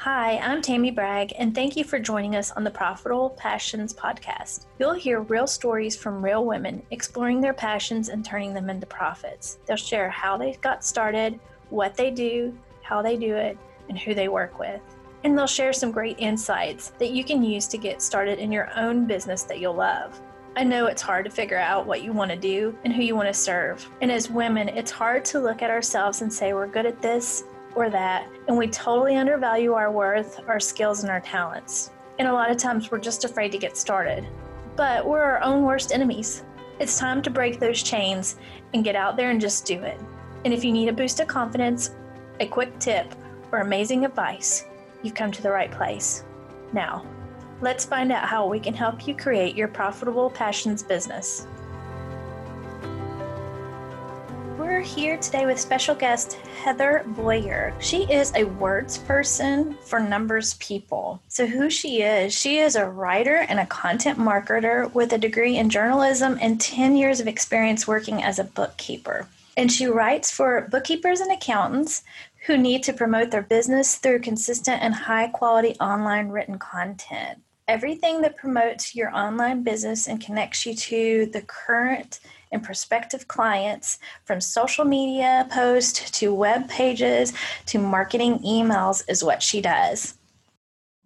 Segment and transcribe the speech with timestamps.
[0.00, 4.66] Hi, I'm Tammy Bragg, and thank you for joining us on the Profitable Passions podcast.
[4.78, 9.58] You'll hear real stories from real women exploring their passions and turning them into profits.
[9.64, 11.40] They'll share how they got started,
[11.70, 13.56] what they do, how they do it,
[13.88, 14.82] and who they work with.
[15.24, 18.70] And they'll share some great insights that you can use to get started in your
[18.78, 20.20] own business that you'll love.
[20.56, 23.16] I know it's hard to figure out what you want to do and who you
[23.16, 23.88] want to serve.
[24.02, 27.44] And as women, it's hard to look at ourselves and say we're good at this
[27.76, 31.92] or that, and we totally undervalue our worth, our skills, and our talents.
[32.18, 34.26] And a lot of times we're just afraid to get started.
[34.74, 36.42] But we're our own worst enemies.
[36.80, 38.36] It's time to break those chains
[38.74, 40.00] and get out there and just do it.
[40.44, 41.94] And if you need a boost of confidence,
[42.40, 43.14] a quick tip,
[43.52, 44.64] or amazing advice,
[45.02, 46.24] you've come to the right place.
[46.72, 47.06] Now,
[47.60, 51.46] let's find out how we can help you create your profitable passions business.
[54.66, 56.32] We're here today with special guest
[56.64, 57.72] Heather Boyer.
[57.78, 61.22] She is a words person for numbers people.
[61.28, 65.56] So, who she is, she is a writer and a content marketer with a degree
[65.56, 69.28] in journalism and 10 years of experience working as a bookkeeper.
[69.56, 72.02] And she writes for bookkeepers and accountants
[72.46, 77.40] who need to promote their business through consistent and high quality online written content.
[77.68, 82.18] Everything that promotes your online business and connects you to the current
[82.52, 87.32] and prospective clients from social media posts to web pages
[87.66, 90.14] to marketing emails is what she does.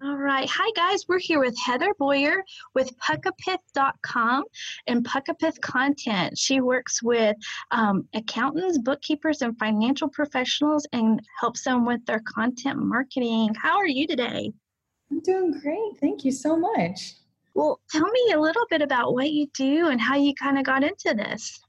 [0.03, 0.49] All right.
[0.51, 1.05] Hi, guys.
[1.07, 2.43] We're here with Heather Boyer
[2.75, 4.45] with Puckapith.com
[4.87, 6.39] and Puckapith Content.
[6.39, 7.37] She works with
[7.71, 13.55] um, accountants, bookkeepers, and financial professionals and helps them with their content marketing.
[13.61, 14.51] How are you today?
[15.11, 16.01] I'm doing great.
[16.01, 17.17] Thank you so much.
[17.55, 20.65] Well, tell me a little bit about what you do and how you kind of
[20.65, 21.61] got into this.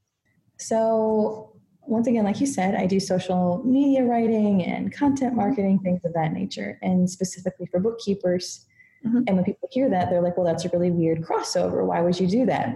[0.58, 6.02] So, once again, like you said, I do social media writing and content marketing, things
[6.06, 8.68] of that nature, and specifically for bookkeepers.
[9.06, 9.24] Mm-hmm.
[9.28, 11.84] And when people hear that, they're like, well, that's a really weird crossover.
[11.86, 12.76] Why would you do that?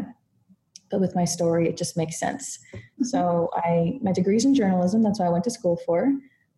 [0.90, 2.58] But with my story, it just makes sense.
[2.74, 3.04] Mm-hmm.
[3.04, 6.12] So I my degree's in journalism, that's what I went to school for.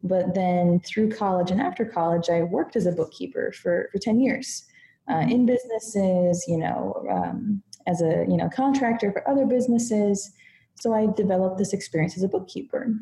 [0.03, 4.19] But then through college and after college, I worked as a bookkeeper for, for 10
[4.19, 4.63] years
[5.11, 10.31] uh, in businesses, you know, um, as a, you know, contractor for other businesses.
[10.75, 12.93] So I developed this experience as a bookkeeper.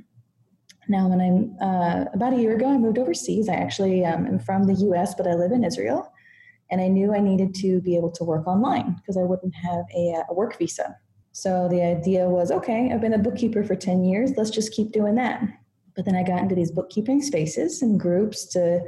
[0.88, 3.50] Now, when I'm uh, about a year ago, I moved overseas.
[3.50, 6.12] I actually um, am from the US, but I live in Israel.
[6.72, 9.86] And I knew I needed to be able to work online because I wouldn't have
[9.96, 10.96] a, uh, a work visa.
[11.32, 14.94] So the idea was okay, I've been a bookkeeper for 10 years, let's just keep
[14.94, 15.44] doing that.
[15.96, 18.82] But then I got into these bookkeeping spaces and groups to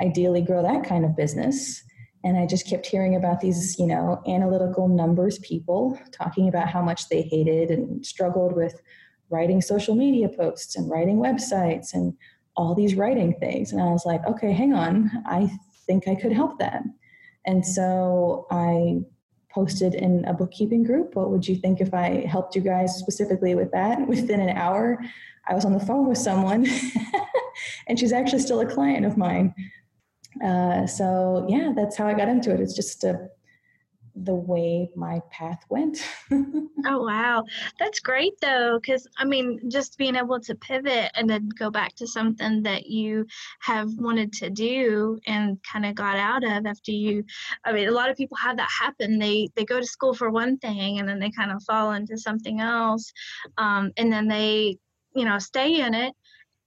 [0.00, 1.82] ideally grow that kind of business.
[2.22, 6.82] And I just kept hearing about these, you know, analytical numbers people talking about how
[6.82, 8.80] much they hated and struggled with
[9.30, 12.14] writing social media posts and writing websites and
[12.56, 13.72] all these writing things.
[13.72, 15.50] And I was like, okay, hang on, I
[15.86, 16.94] think I could help them.
[17.46, 19.00] And so I
[19.50, 21.14] posted in a bookkeeping group.
[21.16, 24.06] What would you think if I helped you guys specifically with that?
[24.08, 24.98] Within an hour,
[25.48, 26.66] I was on the phone with someone,
[27.88, 29.54] and she's actually still a client of mine.
[30.44, 32.60] Uh, so yeah, that's how I got into it.
[32.60, 33.28] It's just a
[34.24, 36.06] the way my path went.
[36.32, 37.44] oh wow,
[37.78, 41.94] that's great though, because I mean, just being able to pivot and then go back
[41.96, 43.26] to something that you
[43.60, 47.24] have wanted to do and kind of got out of after you.
[47.64, 49.18] I mean, a lot of people have that happen.
[49.18, 52.18] They they go to school for one thing and then they kind of fall into
[52.18, 53.12] something else,
[53.58, 54.78] um, and then they
[55.14, 56.14] you know stay in it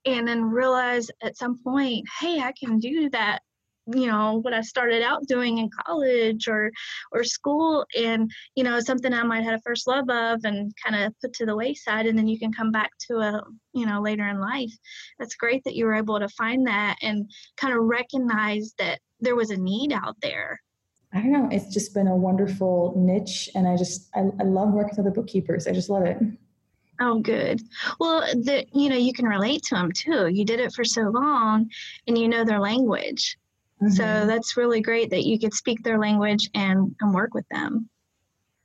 [0.06, 3.40] and then realize at some point hey i can do that
[3.88, 6.71] you know what I started out doing in college or
[7.11, 11.03] or school and you know something I might have a first love of and kind
[11.03, 14.01] of put to the wayside and then you can come back to a you know
[14.01, 14.71] later in life
[15.19, 19.35] that's great that you were able to find that and kind of recognize that there
[19.35, 20.59] was a need out there
[21.13, 24.71] I don't know it's just been a wonderful niche and I just I, I love
[24.71, 26.17] working with other bookkeepers I just love it
[27.00, 27.59] Oh, good.
[28.00, 30.27] Well, the you know you can relate to them too.
[30.27, 31.69] You did it for so long,
[32.07, 33.35] and you know their language.
[33.83, 33.95] Mm-hmm.
[33.95, 37.89] So that's really great that you could speak their language and, and work with them.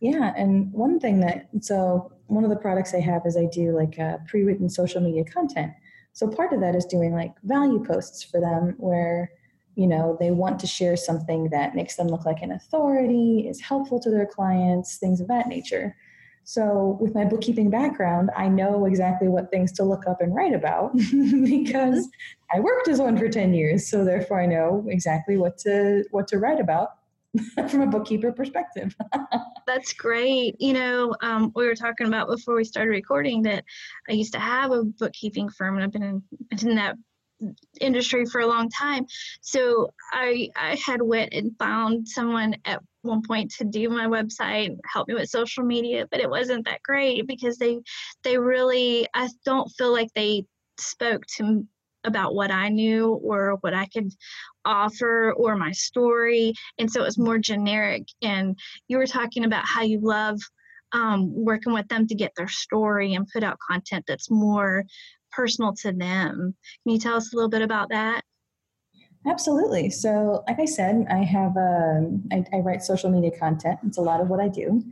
[0.01, 3.73] Yeah, and one thing that so one of the products I have is I do
[3.73, 5.73] like a pre-written social media content.
[6.13, 9.33] So part of that is doing like value posts for them where
[9.75, 13.61] you know they want to share something that makes them look like an authority, is
[13.61, 15.97] helpful to their clients, things of that nature.
[16.49, 20.55] So, with my bookkeeping background, I know exactly what things to look up and write
[20.55, 20.97] about
[21.45, 22.09] because
[22.51, 23.87] I worked as one for 10 years.
[23.87, 26.89] So, therefore, I know exactly what to what to write about
[27.69, 28.97] from a bookkeeper perspective.
[29.67, 30.59] That's great.
[30.59, 33.63] You know, um, we were talking about before we started recording that
[34.09, 36.23] I used to have a bookkeeping firm, and I've been in,
[36.63, 36.97] in that
[37.79, 39.05] industry for a long time.
[39.43, 44.77] So I I had went and found someone at one point to do my website,
[44.93, 47.81] help me with social media, but it wasn't that great because they
[48.23, 50.45] they really I don't feel like they
[50.79, 51.67] spoke to
[52.05, 54.11] about what I knew or what I could
[54.65, 56.55] offer or my story.
[56.79, 58.07] And so it was more generic.
[58.23, 60.39] And you were talking about how you love
[60.93, 64.85] um, working with them to get their story and put out content that's more
[65.33, 66.55] personal to them.
[66.85, 68.23] Can you tell us a little bit about that?
[69.29, 69.91] Absolutely.
[69.91, 73.79] So, like I said, I have um, I, write social media content.
[73.87, 74.83] It's a lot of what I do,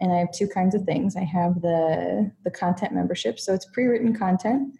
[0.00, 1.16] and I have two kinds of things.
[1.16, 4.74] I have the the content membership, so it's pre-written content.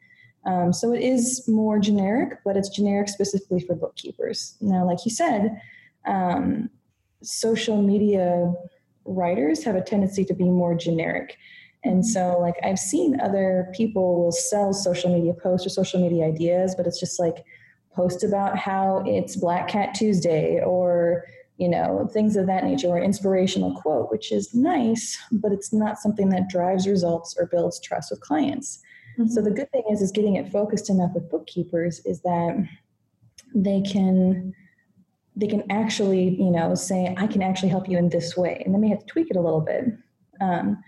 [0.45, 4.57] Um, so it is more generic, but it's generic specifically for bookkeepers.
[4.61, 5.61] Now, like you said,
[6.07, 6.69] um,
[7.23, 8.53] social media
[9.07, 11.39] writers have a tendency to be more generic.
[11.85, 16.27] And so, like, I've seen other people will sell social media posts or social media
[16.27, 17.45] ideas, but it's just like
[17.97, 21.25] post about how it's Black Cat Tuesday or,
[21.57, 25.99] you know, things of that nature or inspirational quote, which is nice, but it's not
[25.99, 28.83] something that drives results or builds trust with clients.
[29.19, 29.31] Mm-hmm.
[29.31, 32.69] So, the good thing is, is getting it focused enough with bookkeepers is that
[33.55, 34.55] they can
[35.37, 38.63] they can actually, you know, say, I can actually help you in this way.
[38.65, 39.85] And they may have to tweak it a little bit.
[40.41, 40.83] Um,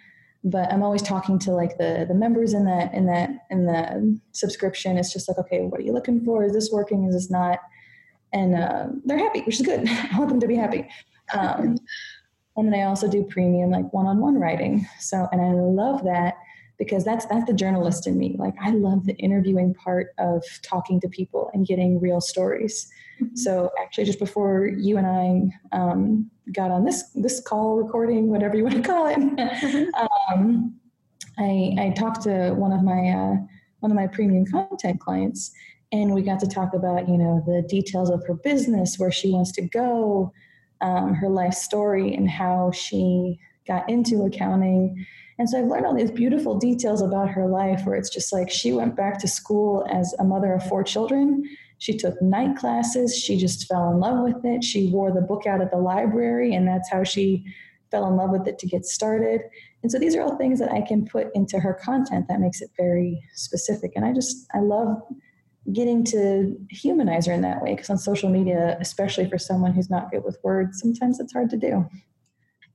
[0.51, 4.21] but I'm always talking to like the the members in that in that in the
[4.33, 4.97] subscription.
[4.97, 6.45] It's just like, okay, what are you looking for?
[6.45, 7.05] Is this working?
[7.05, 7.59] Is this not?
[8.33, 9.89] And uh, they're happy, which is good.
[9.89, 10.87] I want them to be happy.
[11.35, 11.79] Um,
[12.57, 14.87] and then I also do premium like one-on-one writing.
[14.99, 16.35] So, and I love that
[16.79, 18.37] because that's that's the journalist in me.
[18.39, 22.91] Like I love the interviewing part of talking to people and getting real stories.
[23.21, 23.37] Mm-hmm.
[23.37, 28.57] So actually, just before you and I um, got on this this call recording, whatever
[28.57, 29.95] you want to call it, mm-hmm.
[30.33, 30.75] um,
[31.39, 33.37] I, I talked to one of my uh,
[33.81, 35.53] one of my premium content clients,
[35.93, 39.31] and we got to talk about you know the details of her business, where she
[39.31, 40.33] wants to go,
[40.81, 45.07] um, her life story, and how she got into accounting
[45.39, 48.51] and so I've learned all these beautiful details about her life where it's just like
[48.51, 51.45] she went back to school as a mother of four children.
[51.79, 53.17] She took night classes.
[53.17, 54.65] She just fell in love with it.
[54.65, 57.45] She wore the book out at the library, and that's how she
[57.91, 59.43] fell in love with it to get started.
[59.83, 62.61] And so these are all things that I can put into her content that makes
[62.61, 63.93] it very specific.
[63.97, 65.01] And I just, I love
[65.73, 69.89] getting to humanize her in that way because on social media, especially for someone who's
[69.89, 71.89] not good with words, sometimes it's hard to do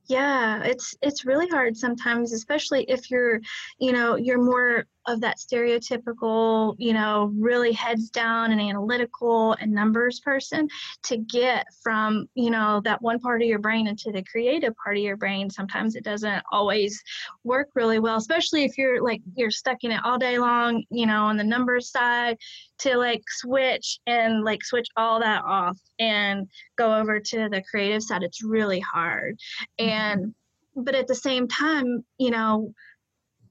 [0.07, 3.39] yeah it's it's really hard sometimes especially if you're
[3.79, 9.71] you know you're more of that stereotypical you know really heads down and analytical and
[9.71, 10.67] numbers person
[11.03, 14.97] to get from you know that one part of your brain into the creative part
[14.97, 17.01] of your brain sometimes it doesn't always
[17.43, 21.05] work really well especially if you're like you're stuck in it all day long you
[21.05, 22.37] know on the numbers side
[22.77, 26.47] to like switch and like switch all that off and
[26.77, 29.37] go over to the creative side it's really hard
[29.79, 29.89] mm-hmm.
[29.89, 30.35] and
[30.75, 32.73] but at the same time you know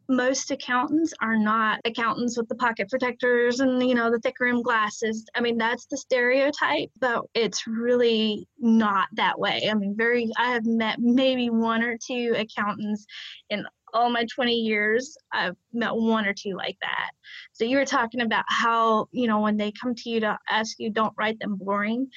[0.09, 4.63] most accountants are not accountants with the pocket protectors and you know the thick rim
[4.63, 10.31] glasses i mean that's the stereotype but it's really not that way i mean very
[10.39, 13.07] i have met maybe one or two accountants
[13.51, 13.65] in
[13.95, 17.11] all my 20 years, I've met one or two like that.
[17.53, 20.79] So you were talking about how, you know, when they come to you to ask
[20.79, 22.09] you, don't write them boring.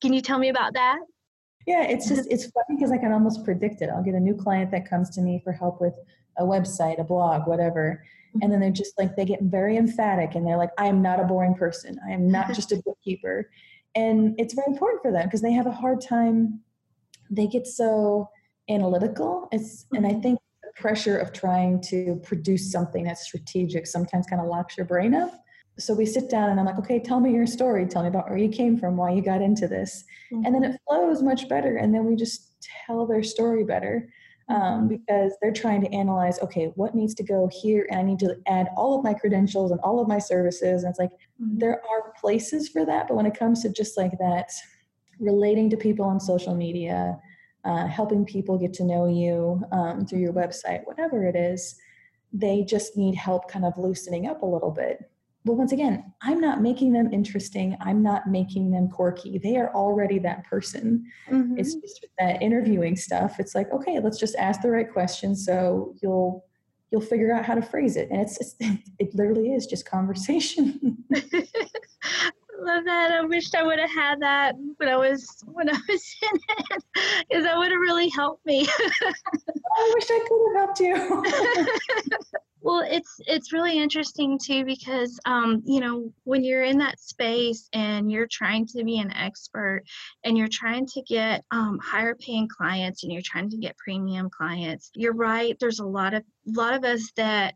[0.00, 0.98] Can you tell me about that?
[1.66, 3.88] Yeah, it's just, it's funny because I can almost predict it.
[3.88, 5.94] I'll get a new client that comes to me for help with
[6.38, 8.02] a website, a blog, whatever.
[8.40, 11.20] And then they're just like, they get very emphatic and they're like, I am not
[11.20, 11.98] a boring person.
[12.06, 13.50] I am not just a bookkeeper.
[13.94, 16.60] And it's very important for them because they have a hard time.
[17.30, 18.30] They get so
[18.70, 19.48] analytical.
[19.52, 24.40] It's, and I think the pressure of trying to produce something that's strategic sometimes kind
[24.40, 25.38] of locks your brain up.
[25.78, 27.86] So we sit down and I'm like, okay, tell me your story.
[27.86, 30.04] Tell me about where you came from, why you got into this.
[30.32, 30.44] Mm-hmm.
[30.44, 31.76] And then it flows much better.
[31.76, 34.08] And then we just tell their story better
[34.52, 37.86] um, because they're trying to analyze, okay, what needs to go here?
[37.90, 40.82] And I need to add all of my credentials and all of my services.
[40.82, 41.58] And it's like, mm-hmm.
[41.58, 43.08] there are places for that.
[43.08, 44.52] But when it comes to just like that,
[45.18, 47.18] relating to people on social media,
[47.64, 51.76] uh, helping people get to know you um, through your website, whatever it is,
[52.32, 55.10] they just need help kind of loosening up a little bit.
[55.44, 57.76] But once again, I'm not making them interesting.
[57.80, 59.38] I'm not making them quirky.
[59.38, 61.04] They are already that person.
[61.28, 61.58] Mm-hmm.
[61.58, 63.40] It's just that interviewing stuff.
[63.40, 66.44] It's like, okay, let's just ask the right questions so you'll
[66.92, 68.10] you'll figure out how to phrase it.
[68.10, 68.54] And it's, it's
[68.98, 70.98] it literally is just conversation.
[72.62, 73.12] love that.
[73.12, 76.84] I wished I would have had that when I was when I was in it,
[77.28, 78.66] because that would have really helped me.
[79.76, 82.16] I wish I could have helped you.
[82.60, 87.68] well, it's it's really interesting too because um, you know when you're in that space
[87.72, 89.82] and you're trying to be an expert
[90.24, 94.30] and you're trying to get um, higher paying clients and you're trying to get premium
[94.30, 95.56] clients, you're right.
[95.58, 97.54] There's a lot of a lot of us that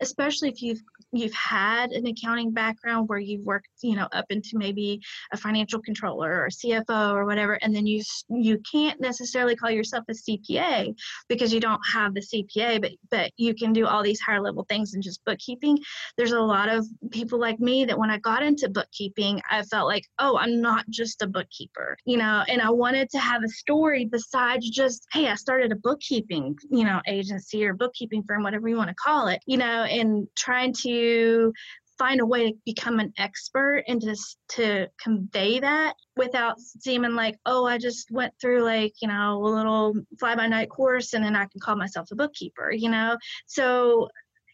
[0.00, 0.82] especially if you've
[1.12, 5.00] you've had an accounting background where you've worked you know up into maybe
[5.32, 10.04] a financial controller or cfo or whatever and then you you can't necessarily call yourself
[10.08, 10.94] a cpa
[11.28, 14.64] because you don't have the cpa but but you can do all these higher level
[14.68, 15.78] things in just bookkeeping.
[16.16, 19.86] There's a lot of people like me that when i got into bookkeeping i felt
[19.86, 23.48] like oh i'm not just a bookkeeper you know and i wanted to have a
[23.48, 28.68] story besides just hey i started a bookkeeping you know agency or bookkeeping firm whatever
[28.68, 30.95] you want to call it you know and trying to
[31.98, 37.36] find a way to become an expert and just to convey that without seeming like
[37.46, 41.24] oh i just went through like you know a little fly by night course and
[41.24, 44.08] then i can call myself a bookkeeper you know so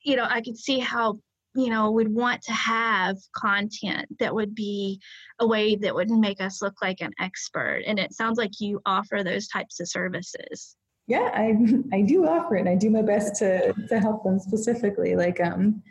[0.04, 1.18] you know i could see how
[1.54, 5.00] you know we'd want to have content that would be
[5.40, 8.80] a way that wouldn't make us look like an expert and it sounds like you
[8.87, 10.76] offer those types of services
[11.08, 11.56] yeah, I
[11.92, 12.68] I do offer it.
[12.68, 15.16] I do my best to to help them specifically.
[15.16, 15.82] Like um,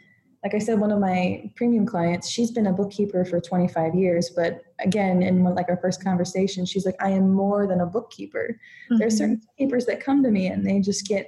[0.44, 4.32] like I said, one of my premium clients, she's been a bookkeeper for 25 years.
[4.36, 8.60] But again, in like our first conversation, she's like, I am more than a bookkeeper.
[8.86, 8.98] Mm-hmm.
[8.98, 11.28] There are certain bookkeepers that come to me and they just get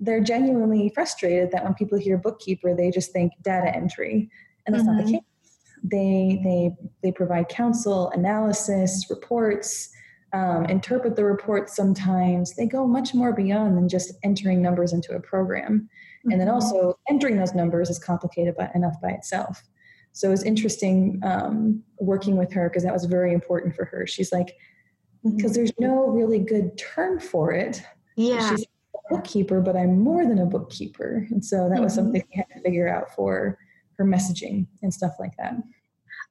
[0.00, 4.30] they're genuinely frustrated that when people hear bookkeeper, they just think data entry,
[4.64, 4.96] and that's mm-hmm.
[4.96, 5.14] not the mm-hmm.
[5.14, 5.24] case.
[5.82, 9.90] They they they provide counsel, analysis, reports
[10.32, 15.14] um, interpret the reports sometimes, they go much more beyond than just entering numbers into
[15.14, 15.88] a program.
[16.28, 16.32] Mm-hmm.
[16.32, 16.54] And then mm-hmm.
[16.54, 19.62] also entering those numbers is complicated by, enough by itself.
[20.12, 24.06] So it was interesting um, working with her because that was very important for her.
[24.06, 24.56] She's like,
[25.24, 25.52] because mm-hmm.
[25.52, 27.82] there's no really good term for it.
[28.16, 28.50] Yeah.
[28.50, 31.26] She's a bookkeeper, but I'm more than a bookkeeper.
[31.30, 31.84] And so that mm-hmm.
[31.84, 33.58] was something we had to figure out for
[33.96, 35.54] her messaging and stuff like that.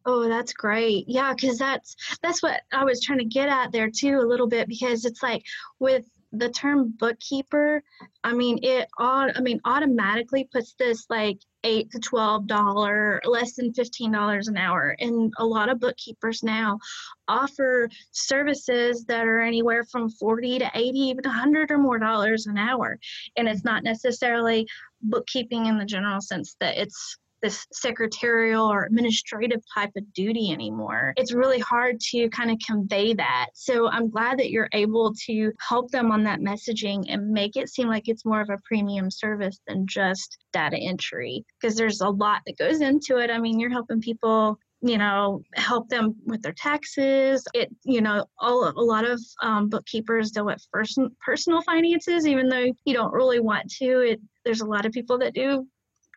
[0.05, 1.03] Oh, that's great.
[1.07, 4.47] Yeah, because that's that's what I was trying to get at there too a little
[4.47, 5.43] bit because it's like
[5.79, 6.05] with
[6.37, 7.83] the term bookkeeper,
[8.23, 13.53] I mean it all I mean automatically puts this like eight to twelve dollar, less
[13.55, 14.95] than fifteen dollars an hour.
[14.99, 16.79] And a lot of bookkeepers now
[17.27, 22.47] offer services that are anywhere from forty to eighty, even a hundred or more dollars
[22.47, 22.99] an hour.
[23.35, 24.67] And it's not necessarily
[25.01, 31.13] bookkeeping in the general sense that it's this secretarial or administrative type of duty anymore.
[31.17, 33.47] It's really hard to kind of convey that.
[33.53, 37.69] So I'm glad that you're able to help them on that messaging and make it
[37.69, 42.09] seem like it's more of a premium service than just data entry because there's a
[42.09, 43.29] lot that goes into it.
[43.29, 48.23] I mean, you're helping people you know help them with their taxes it you know
[48.37, 53.11] all a lot of um, bookkeepers deal with first personal finances even though you don't
[53.11, 55.65] really want to it there's a lot of people that do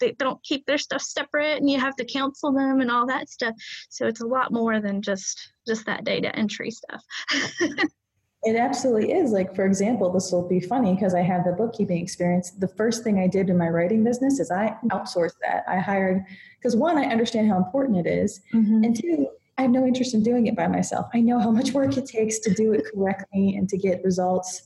[0.01, 3.29] they don't keep their stuff separate and you have to counsel them and all that
[3.29, 3.55] stuff
[3.89, 7.03] so it's a lot more than just just that data entry stuff
[8.43, 9.33] It absolutely is.
[9.33, 12.53] Like, for example, this will be funny because I have the bookkeeping experience.
[12.53, 15.65] The first thing I did in my writing business is I outsourced that.
[15.69, 16.25] I hired,
[16.59, 18.83] because one, I understand how important it is, mm-hmm.
[18.83, 19.29] And two,
[19.59, 21.07] I have no interest in doing it by myself.
[21.13, 24.63] I know how much work it takes to do it correctly and to get results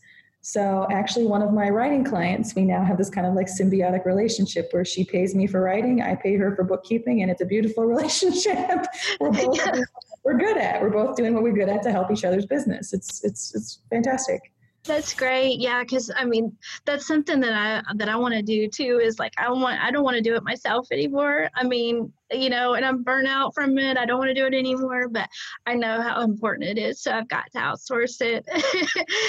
[0.46, 4.04] so, actually, one of my writing clients, we now have this kind of like symbiotic
[4.04, 7.46] relationship where she pays me for writing, I pay her for bookkeeping, and it's a
[7.46, 8.84] beautiful relationship.
[9.20, 9.80] we're both yeah.
[10.22, 10.82] we're good at.
[10.82, 12.92] We're both doing what we're good at to help each other's business.
[12.92, 14.52] It's it's it's fantastic.
[14.86, 15.60] That's great.
[15.60, 19.00] Yeah, because I mean, that's something that I that I want to do too.
[19.02, 21.48] Is like I want I don't want to do it myself anymore.
[21.54, 23.96] I mean, you know, and I'm burnt out from it.
[23.96, 25.26] I don't want to do it anymore, but
[25.64, 27.00] I know how important it is.
[27.00, 28.44] So I've got to outsource it.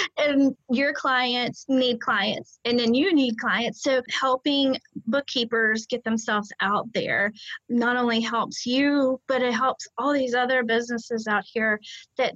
[0.18, 3.82] and your clients need clients, and then you need clients.
[3.82, 7.32] So helping bookkeepers get themselves out there
[7.70, 11.80] not only helps you, but it helps all these other businesses out here
[12.18, 12.34] that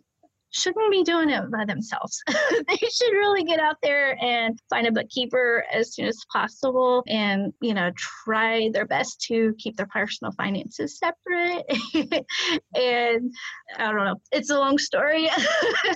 [0.50, 2.22] shouldn't be doing it by themselves.
[2.28, 7.52] they should really get out there and find a bookkeeper as soon as possible and,
[7.60, 11.64] you know, try their best to keep their personal finances separate.
[12.74, 13.32] and
[13.76, 15.28] I don't know, it's a long story.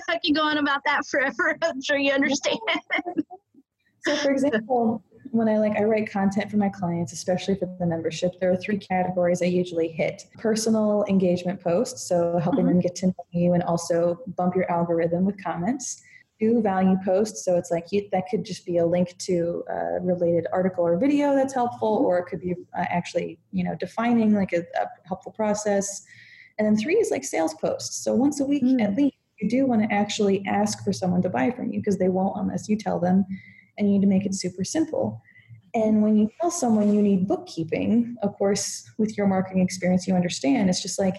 [0.09, 1.57] I can go on about that forever.
[1.61, 2.59] I'm sure you understand.
[4.05, 5.03] so, for example,
[5.35, 8.55] when I like I write content for my clients, especially for the membership, there are
[8.55, 10.23] three categories I usually hit.
[10.37, 12.69] Personal engagement posts, so helping mm-hmm.
[12.69, 16.01] them get to know you and also bump your algorithm with comments.
[16.39, 19.99] Two value posts, so it's like you, that could just be a link to a
[20.01, 24.33] related article or video that's helpful, or it could be uh, actually you know defining
[24.33, 26.03] like a, a helpful process.
[26.57, 28.03] And then three is like sales posts.
[28.03, 28.81] So once a week mm.
[28.81, 31.97] at least, you do want to actually ask for someone to buy from you because
[31.97, 33.25] they won't unless you tell them,
[33.77, 35.21] and you need to make it super simple.
[35.73, 40.15] And when you tell someone you need bookkeeping, of course, with your marketing experience, you
[40.15, 41.15] understand it's just like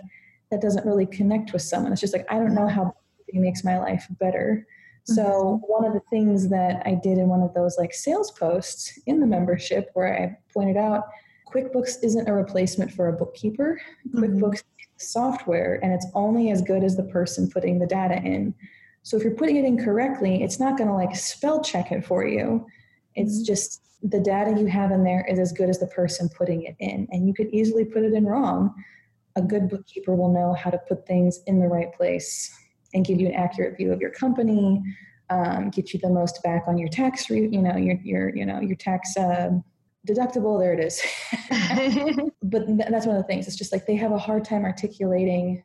[0.50, 1.92] that doesn't really connect with someone.
[1.92, 4.66] It's just like, I don't know how bookkeeping makes my life better.
[5.04, 5.72] So mm-hmm.
[5.72, 9.20] one of the things that I did in one of those like sales posts in
[9.20, 11.04] the membership where I pointed out
[11.52, 13.80] QuickBooks isn't a replacement for a bookkeeper.
[14.08, 14.18] Mm-hmm.
[14.18, 14.62] QuickBooks
[14.98, 18.54] is software and it's only as good as the person putting the data in.
[19.06, 22.04] So if you're putting it in correctly, it's not going to like spell check it
[22.04, 22.66] for you.
[23.14, 23.44] It's mm-hmm.
[23.44, 26.74] just the data you have in there is as good as the person putting it
[26.80, 27.06] in.
[27.12, 28.74] And you could easily put it in wrong.
[29.36, 32.52] A good bookkeeper will know how to put things in the right place
[32.94, 34.82] and give you an accurate view of your company,
[35.30, 38.44] um, get you the most back on your tax, re- you know, your, your, you
[38.44, 39.50] know, your tax uh,
[40.08, 40.58] deductible.
[40.58, 41.00] There it is.
[42.42, 43.46] but th- that's one of the things.
[43.46, 45.62] It's just like they have a hard time articulating,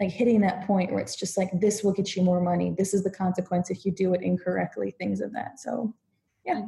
[0.00, 2.74] like hitting that point where it's just like this will get you more money.
[2.76, 4.94] This is the consequence if you do it incorrectly.
[4.98, 5.60] Things of that.
[5.60, 5.94] So,
[6.44, 6.62] yeah.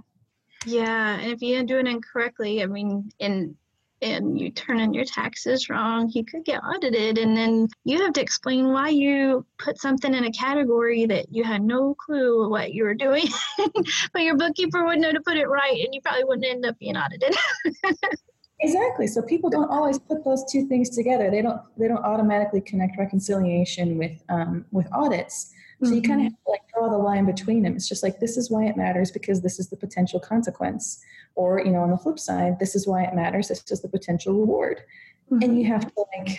[0.67, 3.57] Yeah, and if you do it incorrectly, I mean, in
[4.03, 8.12] and you turn in your taxes wrong, you could get audited, and then you have
[8.15, 12.75] to explain why you put something in a category that you had no clue what
[12.75, 13.27] you were doing.
[14.12, 16.79] but your bookkeeper would know to put it right, and you probably wouldn't end up
[16.79, 17.35] being audited.
[18.62, 19.07] exactly.
[19.07, 21.31] So people don't always put those two things together.
[21.31, 21.61] They don't.
[21.76, 25.52] They don't automatically connect reconciliation with um, with audits.
[25.83, 25.97] So mm-hmm.
[25.97, 27.75] you kind of have to like draw the line between them.
[27.75, 31.00] It's just like this is why it matters because this is the potential consequence.
[31.35, 33.88] Or, you know, on the flip side, this is why it matters, this is the
[33.88, 34.83] potential reward.
[35.31, 35.42] Mm-hmm.
[35.42, 36.38] And you have to like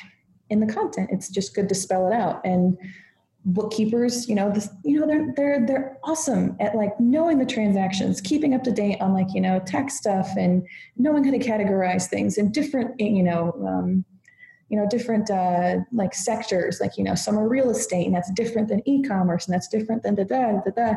[0.49, 2.39] in the content, it's just good to spell it out.
[2.45, 2.77] And
[3.45, 8.21] bookkeepers, you know, this, you know, they're they're they're awesome at like knowing the transactions,
[8.21, 10.65] keeping up to date on like, you know, tax stuff and
[10.97, 14.05] knowing how to categorize things in different, you know, um,
[14.69, 16.79] you know different uh, like sectors.
[16.81, 20.01] Like you know some are real estate and that's different than e-commerce and that's different
[20.01, 20.93] than da da da da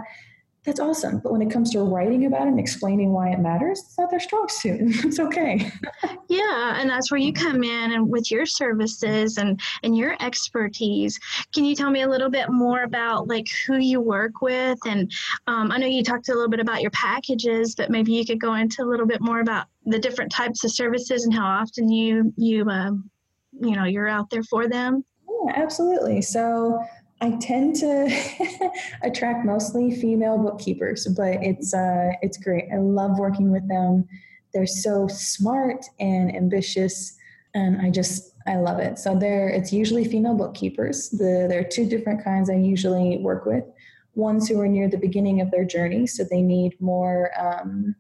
[0.67, 1.21] that's awesome.
[1.21, 4.11] But when it comes to writing about it and explaining why it matters it's not
[4.11, 4.81] their strong suit.
[5.07, 5.71] It's okay.
[6.29, 11.21] Yeah and that's where you come in and with your services and and your expertise.
[11.55, 14.79] Can you tell me a little bit more about like who you work with?
[14.87, 15.11] And
[15.47, 18.41] um, i know you talked a little bit about your packages but maybe you could
[18.41, 21.89] go into a little bit more about the different types of services and how often
[21.89, 23.09] you you um,
[23.53, 25.05] you know you're out there for them.
[25.29, 26.23] Yeah absolutely.
[26.23, 26.83] So
[27.21, 28.71] i tend to
[29.03, 32.65] attract mostly female bookkeepers but it's uh, it's great.
[32.73, 34.07] I love working with them.
[34.53, 37.17] They're so smart and ambitious
[37.55, 38.99] and i just i love it.
[38.99, 41.11] So there it's usually female bookkeepers.
[41.11, 43.65] The, there are two different kinds i usually work with.
[44.15, 47.95] Ones who are near the beginning of their journey so they need more um,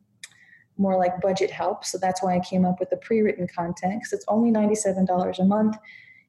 [0.78, 1.84] more like budget help.
[1.84, 5.38] So that's why I came up with the pre written content because it's only $97
[5.38, 5.76] a month.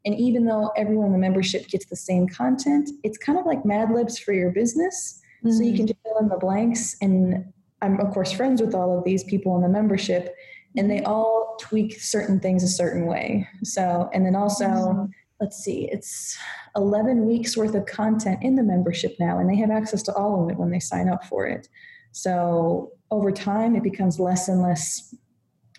[0.06, 3.66] And even though everyone in the membership gets the same content, it's kind of like
[3.66, 5.22] Mad Libs for your business.
[5.44, 5.52] Mm-hmm.
[5.52, 5.78] So you mm-hmm.
[5.78, 6.96] can just fill in the blanks.
[7.02, 10.36] And I'm, of course, friends with all of these people in the membership,
[10.76, 13.48] and they all tweak certain things a certain way.
[13.64, 15.06] So, and then also, mm-hmm.
[15.42, 16.38] let's see, it's
[16.76, 20.44] 11 weeks worth of content in the membership now, and they have access to all
[20.44, 21.68] of it when they sign up for it.
[22.12, 25.14] So over time, it becomes less and less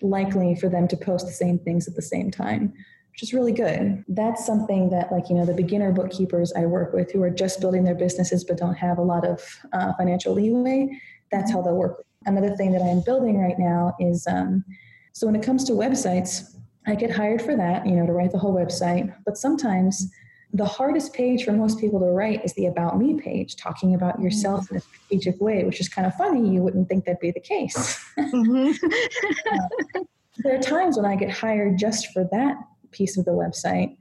[0.01, 2.73] likely for them to post the same things at the same time,
[3.19, 4.01] which is really good.
[4.07, 7.59] That's something that, like, you know, the beginner bookkeepers I work with who are just
[7.59, 10.97] building their businesses but don't have a lot of uh, financial leeway,
[11.29, 12.05] that's how they'll work.
[12.25, 14.63] Another thing that I'm building right now is um,
[15.11, 16.55] so when it comes to websites,
[16.87, 20.09] I get hired for that, you know, to write the whole website, but sometimes
[20.53, 24.13] the hardest page for most people to write is the about me page talking about
[24.13, 24.23] mm-hmm.
[24.23, 27.29] yourself in a strategic way which is kind of funny you wouldn't think that'd be
[27.29, 28.71] the case mm-hmm.
[29.53, 30.01] uh,
[30.39, 32.57] there are times when i get hired just for that
[32.91, 33.97] piece of the website.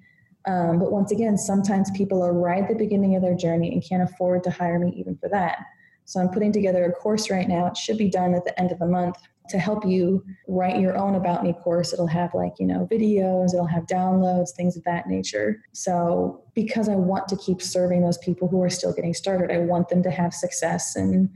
[0.47, 3.85] Um, but once again sometimes people are right at the beginning of their journey and
[3.87, 5.59] can't afford to hire me even for that.
[6.05, 7.67] So i'm putting together a course right now.
[7.67, 9.17] It should be done at the end of the month
[9.51, 11.93] to help you write your own about me course.
[11.93, 15.63] It'll have like you know videos it'll have downloads things of that nature.
[15.73, 19.59] So because i want to keep serving those people who are still getting started i
[19.59, 21.31] want them to have success and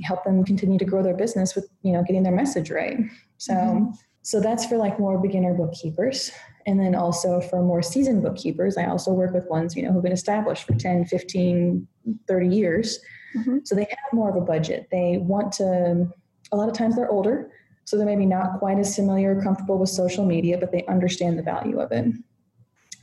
[0.00, 2.98] help them continue to grow their business with you know getting their message right.
[3.38, 3.90] So mm-hmm.
[4.22, 6.30] so that's for like more beginner bookkeepers
[6.66, 10.02] and then also for more seasoned bookkeepers i also work with ones you know who've
[10.02, 11.86] been established for 10 15
[12.28, 12.98] 30 years
[13.36, 13.58] mm-hmm.
[13.64, 16.08] so they have more of a budget they want to
[16.52, 17.50] a lot of times they're older,
[17.84, 21.38] so they're maybe not quite as familiar or comfortable with social media, but they understand
[21.38, 22.12] the value of it.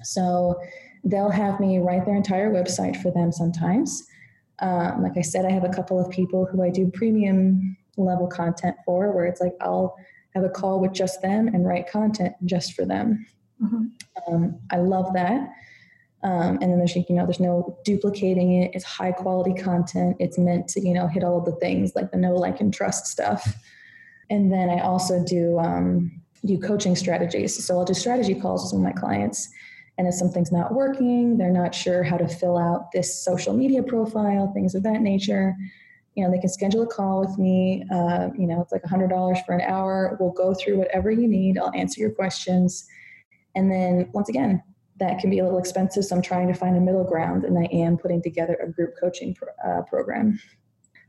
[0.04, 0.62] So
[1.04, 4.08] they'll have me write their entire website for them sometimes.
[4.60, 8.28] Um, like I said, I have a couple of people who I do premium level
[8.28, 9.96] content for, where it's like I'll
[10.36, 13.26] have a call with just them and write content just for them.
[13.62, 14.34] Mm-hmm.
[14.34, 15.50] Um, I love that.
[16.22, 18.72] Um, and then there's you know there's no duplicating it.
[18.74, 20.18] It's high quality content.
[20.20, 22.74] It's meant to you know hit all of the things like the know like and
[22.74, 23.56] trust stuff.
[24.30, 27.66] And then I also do um, do coaching strategies.
[27.66, 29.50] So I'll do strategy calls with some of my clients.
[29.98, 33.84] And if something's not working, they're not sure how to fill out this social media
[33.84, 35.56] profile, things of that nature.
[36.16, 37.84] You know, they can schedule a call with me.
[37.92, 40.18] Uh, you know, it's like $100 for an hour.
[40.20, 41.58] We'll go through whatever you need.
[41.58, 42.88] I'll answer your questions.
[43.56, 44.62] And then once again,
[45.00, 46.06] that can be a little expensive.
[46.06, 48.96] So I'm trying to find a middle ground, and I am putting together a group
[49.00, 50.40] coaching pro- uh, program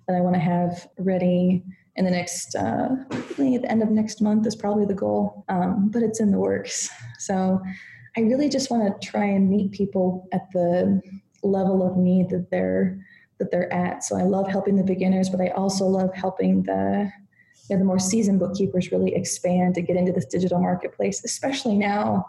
[0.06, 1.62] that I want to have ready
[1.96, 5.90] in the next, uh, at the end of next month is probably the goal, um,
[5.92, 6.88] but it's in the works.
[7.18, 7.60] So
[8.16, 11.00] I really just want to try and meet people at the
[11.42, 12.98] level of need that they're
[13.38, 14.04] that they're at.
[14.04, 17.10] So I love helping the beginners, but I also love helping the
[17.70, 21.78] you know, the more seasoned bookkeepers really expand to get into this digital marketplace, especially
[21.78, 22.26] now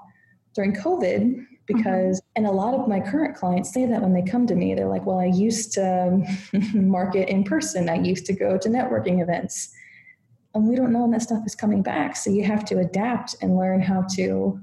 [0.54, 2.32] during COVID, because mm-hmm.
[2.36, 4.88] and a lot of my current clients say that when they come to me they're
[4.88, 6.22] like well i used to
[6.74, 7.90] market in person.
[7.90, 9.74] I used to go to networking events.
[10.54, 12.18] And we don't know when that stuff is coming back.
[12.18, 14.60] So you have to adapt and learn how to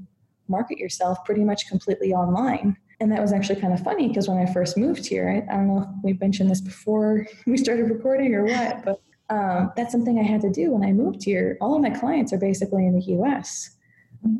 [0.46, 2.76] market yourself pretty much completely online.
[3.00, 5.56] And that was actually kind of funny because when i first moved here I, I,
[5.56, 9.92] don't know if we mentioned this before we started recording or what but um, that's
[9.92, 12.86] something i had to do when i moved here all of my clients are basically
[12.86, 13.76] in the us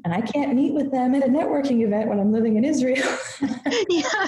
[0.05, 3.17] and I can't meet with them at a networking event when I'm living in Israel.
[3.89, 4.27] yeah.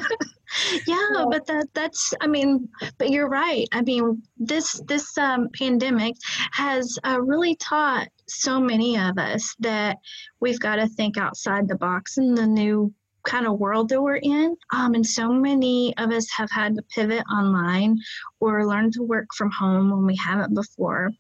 [0.87, 2.69] Yeah, but that that's I mean,
[2.99, 3.69] but you're right.
[3.73, 6.17] I mean, this this um, pandemic
[6.53, 9.99] has uh, really taught so many of us that
[10.41, 12.93] we've got to think outside the box in the new
[13.25, 14.57] kind of world that we're in.
[14.73, 17.99] Um, and so many of us have had to pivot online
[18.41, 21.11] or learn to work from home when we haven't before.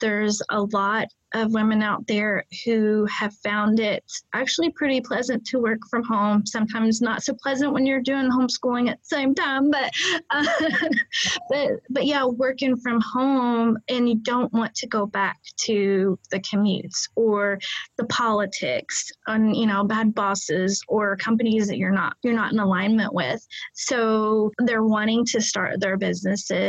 [0.00, 4.04] There's a lot of women out there who have found it
[4.34, 6.44] actually pretty pleasant to work from home.
[6.44, 9.90] Sometimes not so pleasant when you're doing homeschooling at the same time, but
[10.30, 10.44] uh,
[11.48, 16.40] but but yeah, working from home and you don't want to go back to the
[16.40, 17.58] commutes or
[17.96, 22.58] the politics on you know bad bosses or companies that you're not you're not in
[22.58, 23.46] alignment with.
[23.72, 26.61] So they're wanting to start their businesses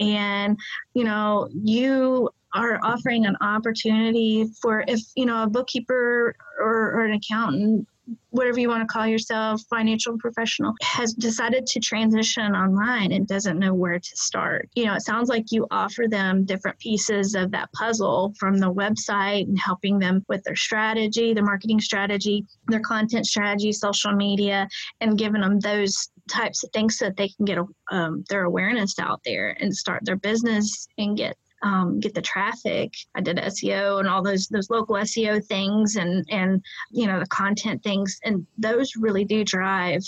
[0.00, 0.58] and
[0.94, 7.04] you know you are offering an opportunity for if you know a bookkeeper or, or
[7.04, 7.86] an accountant
[8.30, 13.58] whatever you want to call yourself, financial professional, has decided to transition online and doesn't
[13.58, 14.68] know where to start.
[14.74, 18.72] You know, it sounds like you offer them different pieces of that puzzle from the
[18.72, 24.68] website and helping them with their strategy, their marketing strategy, their content strategy, social media,
[25.00, 27.58] and giving them those types of things so that they can get
[27.90, 32.92] um, their awareness out there and start their business and get um, get the traffic.
[33.14, 36.62] I did SEO and all those those local SEO things and and
[36.92, 40.02] you know the content things, and those really do drive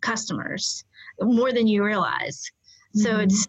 [0.00, 0.84] customers
[1.20, 2.50] more than you realize.
[2.94, 3.20] So mm-hmm.
[3.22, 3.48] it's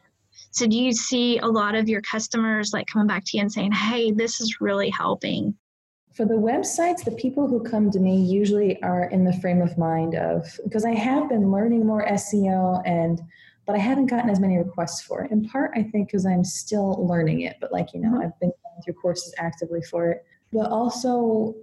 [0.51, 3.51] so do you see a lot of your customers like coming back to you and
[3.51, 5.55] saying, "Hey, this is really helping."
[6.15, 9.77] For the websites, the people who come to me usually are in the frame of
[9.77, 13.21] mind of because I have been learning more SEO and
[13.65, 15.31] but I haven't gotten as many requests for it.
[15.31, 18.21] In part, I think because I'm still learning it, but like, you know.
[18.21, 20.23] I've been going through courses actively for it.
[20.53, 21.55] But also,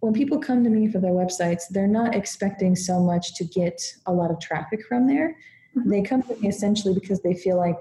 [0.00, 3.80] when people come to me for their websites, they're not expecting so much to get
[4.06, 5.36] a lot of traffic from there.
[5.76, 5.90] Mm-hmm.
[5.90, 7.78] They come to me essentially because they feel like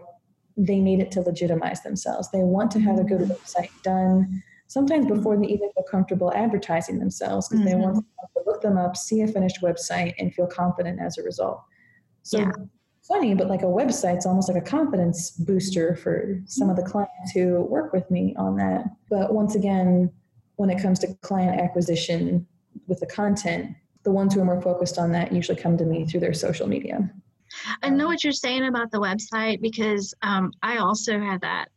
[0.58, 2.30] they need it to legitimize themselves.
[2.32, 3.32] They want to have a good mm-hmm.
[3.32, 7.78] website done, sometimes before they even feel comfortable advertising themselves, because mm-hmm.
[7.78, 11.24] they want to look them up, see a finished website, and feel confident as a
[11.24, 11.62] result.
[12.24, 12.52] So yeah
[13.10, 17.32] funny, but like a website's almost like a confidence booster for some of the clients
[17.34, 18.86] who work with me on that.
[19.10, 20.12] But once again,
[20.56, 22.46] when it comes to client acquisition
[22.88, 26.06] with the content, the ones who are more focused on that usually come to me
[26.06, 27.10] through their social media.
[27.82, 31.70] I know what you're saying about the website because um, I also had that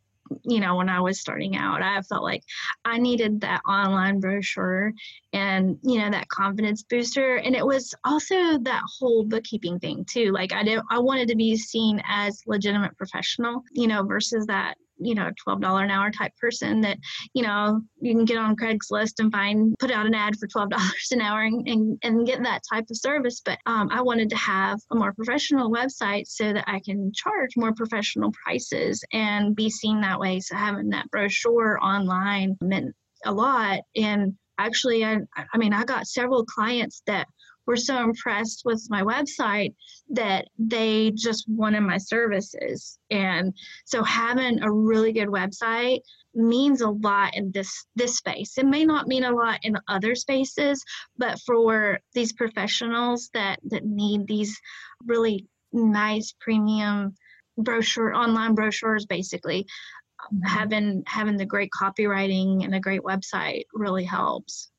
[0.43, 2.43] you know, when I was starting out, I felt like
[2.85, 4.93] I needed that online brochure
[5.31, 7.37] and, you know, that confidence booster.
[7.37, 10.31] And it was also that whole bookkeeping thing too.
[10.31, 14.75] Like I didn't, I wanted to be seen as legitimate professional, you know, versus that
[14.97, 16.97] you know, $12 an hour type person that,
[17.33, 20.71] you know, you can get on Craigslist and find, put out an ad for $12
[21.11, 23.41] an hour and, and, and get that type of service.
[23.43, 27.51] But um, I wanted to have a more professional website so that I can charge
[27.57, 30.39] more professional prices and be seen that way.
[30.39, 33.81] So having that brochure online meant a lot.
[33.95, 35.17] And actually, I,
[35.53, 37.27] I mean, I got several clients that
[37.65, 39.73] were so impressed with my website
[40.09, 42.99] that they just wanted my services.
[43.09, 43.53] And
[43.85, 46.01] so having a really good website
[46.35, 48.57] means a lot in this this space.
[48.57, 50.83] It may not mean a lot in other spaces,
[51.17, 54.59] but for these professionals that that need these
[55.05, 57.15] really nice premium
[57.57, 60.45] brochure online brochures basically mm-hmm.
[60.45, 64.69] having having the great copywriting and a great website really helps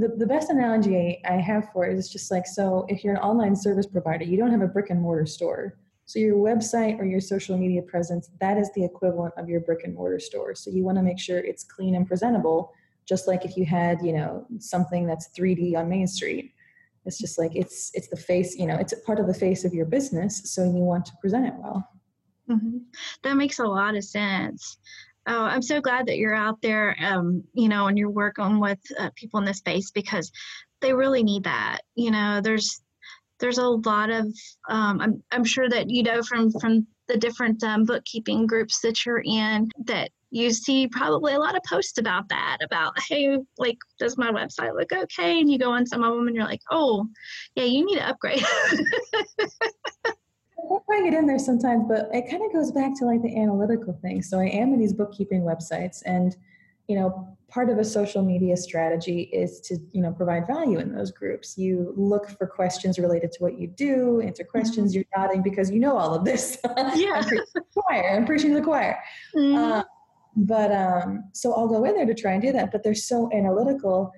[0.00, 3.20] the, the best analogy I have for it is just like so if you're an
[3.20, 5.78] online service provider, you don't have a brick and mortar store.
[6.06, 9.84] So your website or your social media presence, that is the equivalent of your brick
[9.84, 10.54] and mortar store.
[10.56, 12.72] So you want to make sure it's clean and presentable,
[13.06, 16.52] just like if you had, you know, something that's 3D on Main Street.
[17.06, 19.64] It's just like it's it's the face, you know, it's a part of the face
[19.64, 21.88] of your business, so you want to present it well.
[22.50, 22.78] Mm-hmm.
[23.22, 24.78] That makes a lot of sense.
[25.26, 28.78] Oh, I'm so glad that you're out there, um, you know, and you're working with
[28.98, 30.32] uh, people in this space because
[30.80, 31.80] they really need that.
[31.94, 32.80] You know, there's
[33.38, 34.26] there's a lot of
[34.68, 39.04] um, I'm I'm sure that you know from from the different um, bookkeeping groups that
[39.04, 43.78] you're in that you see probably a lot of posts about that about hey like
[43.98, 46.62] does my website look okay and you go on some of them and you're like
[46.70, 47.04] oh
[47.56, 48.44] yeah you need to upgrade
[51.00, 53.36] we'll bring it in there sometimes, but it kind of goes back to like the
[53.36, 54.22] analytical thing.
[54.22, 56.36] So I am in these bookkeeping websites, and
[56.88, 60.94] you know, part of a social media strategy is to you know provide value in
[60.94, 61.56] those groups.
[61.56, 64.50] You look for questions related to what you do, answer mm-hmm.
[64.50, 64.94] questions.
[64.94, 66.58] You're nodding because you know all of this.
[66.94, 68.16] Yeah, I'm preaching the choir.
[68.16, 68.98] I'm preaching the choir.
[69.34, 69.56] Mm-hmm.
[69.56, 69.82] Uh,
[70.36, 72.72] but um, so I'll go in there to try and do that.
[72.72, 74.12] But they're so analytical.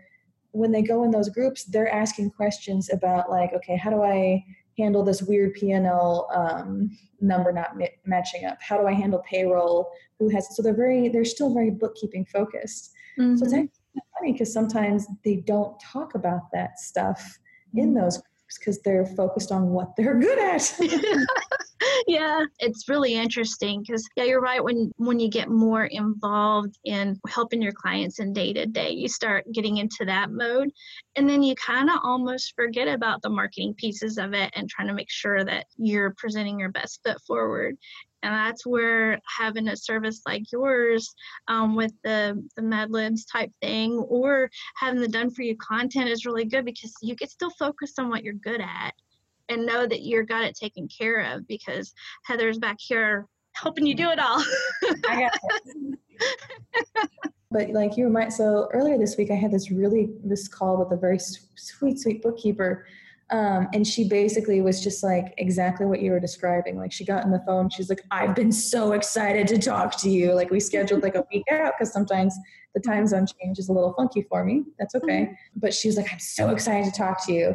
[0.52, 4.44] When they go in those groups, they're asking questions about like, okay, how do I
[4.78, 8.58] handle this weird P&L um, number not ma- matching up?
[8.60, 9.90] How do I handle payroll?
[10.18, 12.92] Who has so they're very they're still very bookkeeping focused.
[13.18, 13.36] Mm-hmm.
[13.36, 13.64] So it's mm-hmm.
[13.64, 17.38] actually funny because sometimes they don't talk about that stuff
[17.74, 18.00] in mm-hmm.
[18.00, 20.78] those groups because they're focused on what they're good at.
[22.06, 24.62] yeah, it's really interesting because yeah, you're right.
[24.62, 29.08] When when you get more involved in helping your clients in day to day, you
[29.08, 30.70] start getting into that mode,
[31.16, 34.88] and then you kind of almost forget about the marketing pieces of it and trying
[34.88, 37.76] to make sure that you're presenting your best foot forward.
[38.22, 41.14] And that's where having a service like yours
[41.48, 46.08] um, with the, the Mad Libs type thing or having the done for you content
[46.08, 48.94] is really good because you can still focus on what you're good at
[49.48, 51.92] and know that you're got it taken care of because
[52.24, 54.42] Heather's back here helping you do it all.
[55.08, 55.32] I got
[55.66, 55.98] it.
[57.50, 60.92] but like you might so earlier this week i had this really this call with
[60.92, 62.86] a very sweet sweet bookkeeper
[63.32, 67.24] um, and she basically was just like exactly what you were describing like she got
[67.24, 70.60] on the phone she's like i've been so excited to talk to you like we
[70.60, 72.36] scheduled like a week out because sometimes
[72.74, 75.34] the time zone change is a little funky for me that's okay mm-hmm.
[75.56, 77.54] but she was like i'm so excited to talk to you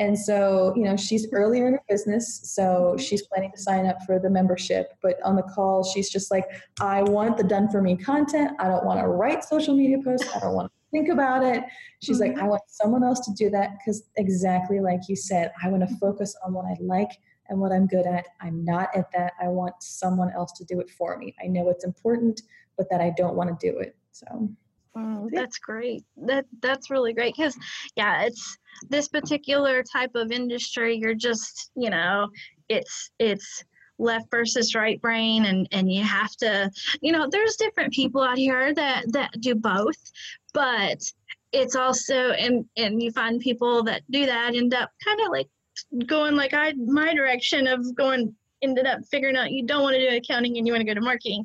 [0.00, 3.96] and so, you know, she's earlier in her business, so she's planning to sign up
[4.06, 4.92] for the membership.
[5.02, 6.44] But on the call, she's just like,
[6.80, 8.52] I want the done for me content.
[8.60, 10.28] I don't want to write social media posts.
[10.36, 11.64] I don't want to think about it.
[12.02, 12.34] She's mm-hmm.
[12.34, 15.88] like, I want someone else to do that because exactly like you said, I want
[15.88, 17.10] to focus on what I like
[17.48, 18.26] and what I'm good at.
[18.40, 19.32] I'm not at that.
[19.40, 21.34] I want someone else to do it for me.
[21.42, 22.42] I know it's important,
[22.76, 23.96] but that I don't want to do it.
[24.12, 24.48] So.
[24.96, 26.02] Mm, that's great.
[26.16, 27.56] That that's really great because
[27.94, 32.28] yeah, it's this particular type of industry you're just you know
[32.68, 33.64] it's it's
[33.98, 38.38] left versus right brain and and you have to you know there's different people out
[38.38, 39.96] here that that do both
[40.54, 41.02] but
[41.52, 45.48] it's also and and you find people that do that end up kind of like
[46.06, 50.10] going like i my direction of going ended up figuring out you don't want to
[50.10, 51.44] do accounting and you want to go to marketing.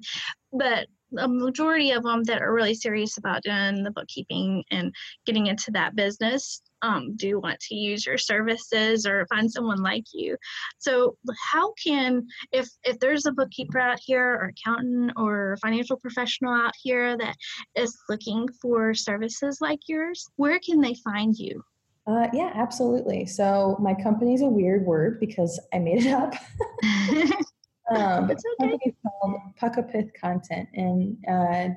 [0.52, 4.94] But a majority of them that are really serious about doing the bookkeeping and
[5.26, 10.06] getting into that business um, do want to use your services or find someone like
[10.14, 10.38] you.
[10.78, 11.18] So
[11.52, 16.74] how can if if there's a bookkeeper out here or accountant or financial professional out
[16.82, 17.36] here that
[17.76, 21.64] is looking for services like yours, where can they find you?
[22.06, 23.26] Uh, yeah, absolutely.
[23.26, 26.36] So my company is a weird word because I made it up.
[27.92, 31.70] um, but the company called Puckapith Content, and uh,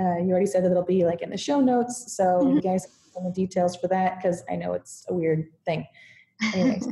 [0.00, 2.16] uh, you already said that it'll be like in the show notes.
[2.16, 2.56] So mm-hmm.
[2.56, 5.86] you guys have the details for that because I know it's a weird thing.
[6.54, 6.88] Anyways,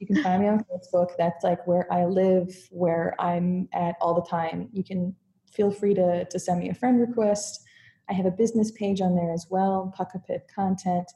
[0.00, 1.10] you can find me on Facebook.
[1.16, 4.68] That's like where I live, where I'm at all the time.
[4.72, 5.14] You can
[5.52, 7.62] feel free to, to send me a friend request.
[8.10, 11.06] I have a business page on there as well, Puckapith Content.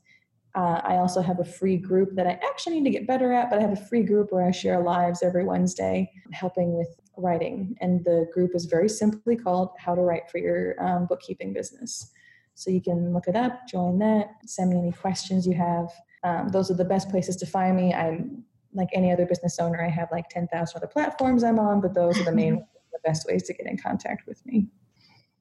[0.57, 3.51] Uh, I also have a free group that I actually need to get better at,
[3.51, 6.88] but I have a free group where I share lives every Wednesday helping with
[7.19, 7.77] writing.
[7.83, 12.11] And the group is very simply called How to Write for Your um, Bookkeeping Business.
[12.55, 15.88] So you can look it up, join that, send me any questions you have.
[16.25, 17.92] Um, those are the best places to find me.
[17.92, 18.42] I'm
[18.73, 22.19] like any other business owner, I have like 10,000 other platforms I'm on, but those
[22.19, 22.55] are the main,
[22.92, 24.69] the best ways to get in contact with me.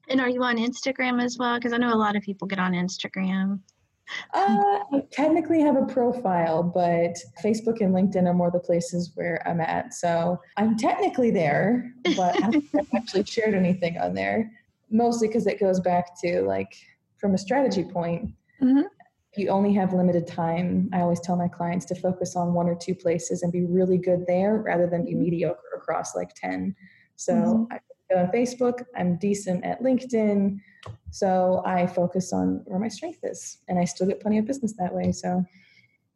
[0.08, 1.56] And are you on Instagram as well?
[1.56, 3.60] Because I know a lot of people get on Instagram.
[4.34, 9.46] Uh, I technically have a profile, but Facebook and LinkedIn are more the places where
[9.46, 9.94] I'm at.
[9.94, 12.64] So I'm technically there, but I haven't
[12.94, 14.50] actually shared anything on there.
[14.90, 16.76] Mostly because it goes back to like
[17.18, 18.30] from a strategy point.
[18.62, 18.82] Mm-hmm.
[19.36, 20.88] You only have limited time.
[20.92, 23.98] I always tell my clients to focus on one or two places and be really
[23.98, 25.20] good there rather than be mm-hmm.
[25.20, 26.74] mediocre across like 10.
[27.16, 27.72] So mm-hmm.
[27.72, 30.60] I go on Facebook, I'm decent at LinkedIn.
[31.16, 34.74] So I focus on where my strength is, and I still get plenty of business
[34.78, 35.12] that way.
[35.12, 35.44] So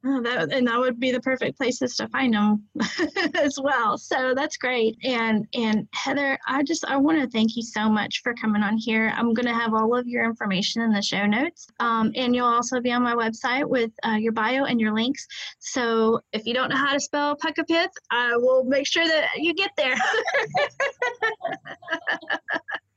[0.03, 2.65] Oh, that, and that would be the perfect places to find them
[3.35, 3.99] as well.
[3.99, 4.97] So that's great.
[5.05, 8.79] And and Heather, I just I want to thank you so much for coming on
[8.79, 9.13] here.
[9.15, 12.81] I'm to have all of your information in the show notes, um, and you'll also
[12.81, 15.27] be on my website with uh, your bio and your links.
[15.59, 19.53] So if you don't know how to spell Puckapith, I will make sure that you
[19.53, 19.97] get there.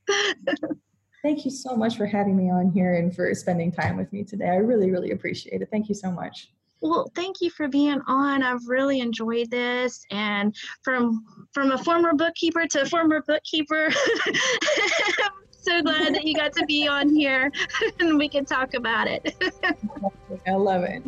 [1.24, 4.26] Thank you so much for having me on here and for spending time with me
[4.26, 4.50] today.
[4.50, 5.70] I really, really appreciate it.
[5.72, 6.52] Thank you so much.
[6.82, 8.44] Well, thank you for being on.
[8.44, 13.88] I've really enjoyed this, and from from a former bookkeeper to a former bookkeeper.
[14.26, 17.50] I'm so glad that you got to be on here
[18.02, 19.34] and we can talk about it.
[20.46, 21.04] I love it.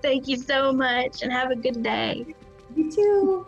[0.00, 2.24] Thank you so much and have a good day.
[2.76, 3.46] You too.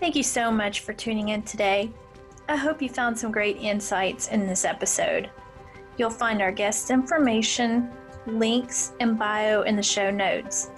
[0.00, 1.92] Thank you so much for tuning in today.
[2.52, 5.30] I hope you found some great insights in this episode.
[5.96, 7.90] You'll find our guest information,
[8.26, 10.70] links, and bio in the show notes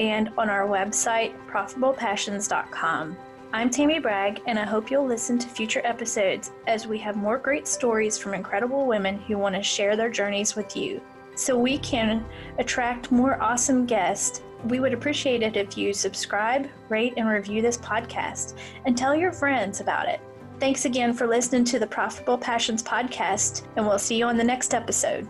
[0.00, 3.18] and on our website, profitablepassions.com.
[3.52, 7.36] I'm Tammy Bragg, and I hope you'll listen to future episodes as we have more
[7.36, 10.98] great stories from incredible women who want to share their journeys with you.
[11.34, 12.24] So we can
[12.56, 14.40] attract more awesome guests.
[14.64, 18.54] We would appreciate it if you subscribe, rate, and review this podcast
[18.86, 20.22] and tell your friends about it.
[20.62, 24.44] Thanks again for listening to the Profitable Passions podcast, and we'll see you on the
[24.44, 25.26] next episode.